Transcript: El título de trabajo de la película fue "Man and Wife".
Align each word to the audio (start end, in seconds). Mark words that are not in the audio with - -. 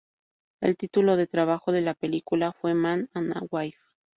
El 0.61 0.77
título 0.77 1.15
de 1.15 1.27
trabajo 1.27 1.71
de 1.71 1.81
la 1.81 1.93
película 1.93 2.53
fue 2.53 2.73
"Man 2.73 3.11
and 3.13 3.35
Wife". 3.51 3.77